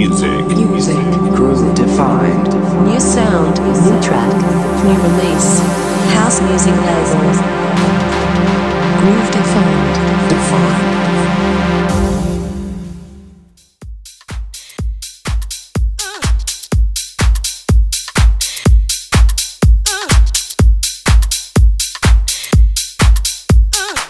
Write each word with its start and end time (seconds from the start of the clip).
Music. 0.00 0.46
Music. 0.56 0.96
Groove 1.36 1.74
defined. 1.74 2.48
New 2.88 2.98
sound. 2.98 3.60
New 3.60 4.00
track. 4.00 4.32
New 4.82 4.96
release. 5.02 5.60
House 6.14 6.40
music 6.40 6.74
label. 6.74 7.20
Groove 9.00 9.30
defined. 9.30 9.96
Defined. 10.30 10.88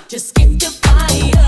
Just 0.09 0.29
skip 0.29 0.51
the 0.61 0.71
fire. 0.83 1.40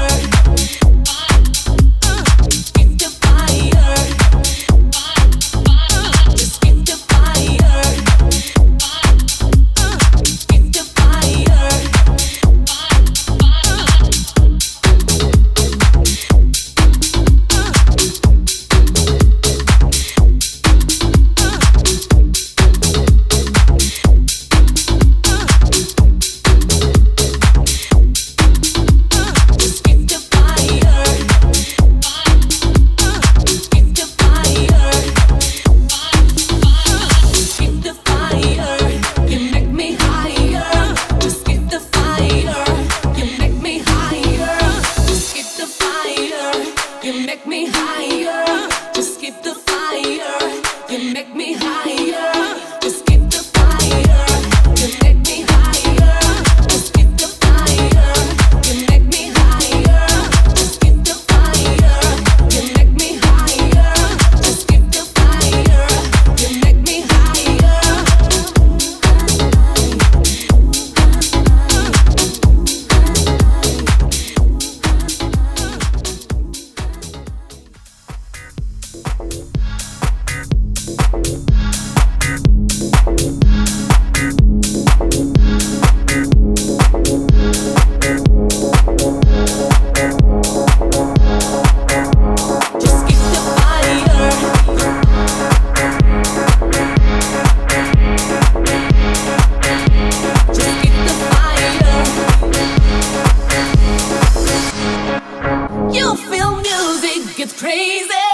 it's 107.42 107.52
crazy. 107.60 108.31